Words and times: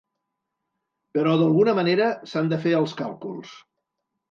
Però 1.17 1.35
d’alguna 1.41 1.77
manera 1.81 2.09
s’han 2.33 2.51
de 2.55 2.61
fer 2.67 2.75
els 2.81 2.99
càlculs. 3.05 3.57